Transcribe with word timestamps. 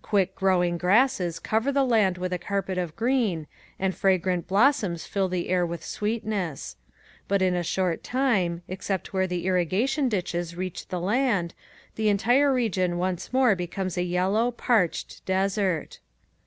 Quick 0.00 0.34
growing 0.34 0.78
grasses 0.78 1.38
cover 1.38 1.70
the 1.70 1.84
land 1.84 2.16
with 2.16 2.32
a 2.32 2.38
carpet 2.38 2.78
of 2.78 2.96
green 2.96 3.46
and 3.78 3.94
fragrant 3.94 4.48
blossoms 4.48 5.04
fill 5.04 5.28
the 5.28 5.50
air 5.50 5.66
with 5.66 5.84
sweetness; 5.84 6.76
but 7.28 7.42
in 7.42 7.54
a 7.54 7.62
short 7.62 8.02
time, 8.02 8.62
except 8.66 9.12
where 9.12 9.26
the 9.26 9.44
irrigation 9.44 10.08
ditches 10.08 10.56
reach 10.56 10.88
the 10.88 11.00
land, 11.00 11.52
the 11.96 12.08
entire 12.08 12.50
region 12.50 12.96
once 12.96 13.30
more 13.30 13.54
becomes 13.54 13.98
a 13.98 14.04
yellow, 14.04 14.50
parched 14.52 15.22
desert. 15.26 16.00